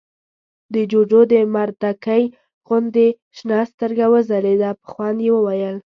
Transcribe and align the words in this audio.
د 0.73 0.75
جُوجُو 0.91 1.21
د 1.33 1.35
مردکۍ 1.55 2.23
غوندې 2.67 3.07
شنه 3.37 3.59
سترګه 3.71 4.05
وځلېده، 4.13 4.69
په 4.81 4.85
خوند 4.91 5.19
يې 5.25 5.31
وويل: 5.33 5.77